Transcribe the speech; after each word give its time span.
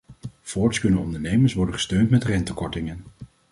Voorts 0.41 0.79
kunnen 0.79 0.99
ondernemers 0.99 1.53
worden 1.53 1.73
gesteund 1.73 2.09
met 2.09 2.23
rentekortingen. 2.23 3.03